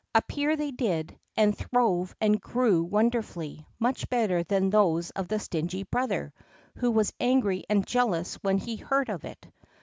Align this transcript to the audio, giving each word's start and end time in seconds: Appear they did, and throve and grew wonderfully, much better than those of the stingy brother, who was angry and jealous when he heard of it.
Appear 0.15 0.55
they 0.55 0.71
did, 0.71 1.19
and 1.37 1.55
throve 1.55 2.15
and 2.19 2.41
grew 2.41 2.81
wonderfully, 2.83 3.67
much 3.77 4.09
better 4.09 4.41
than 4.41 4.71
those 4.71 5.11
of 5.11 5.27
the 5.27 5.37
stingy 5.37 5.83
brother, 5.83 6.33
who 6.77 6.89
was 6.89 7.13
angry 7.19 7.65
and 7.69 7.85
jealous 7.85 8.33
when 8.41 8.57
he 8.57 8.77
heard 8.77 9.09
of 9.09 9.25
it. 9.25 9.45